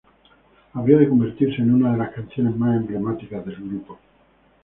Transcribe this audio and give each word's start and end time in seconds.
Habría 0.73 0.97
de 0.97 1.07
convertirse 1.09 1.61
en 1.61 1.75
una 1.75 1.91
de 1.91 1.99
las 1.99 2.09
canciones 2.09 2.55
más 2.55 2.75
emblemáticas 2.75 3.45
del 3.45 3.57
grupo. 3.57 3.99